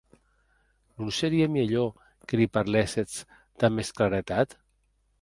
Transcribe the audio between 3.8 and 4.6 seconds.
mès claretat?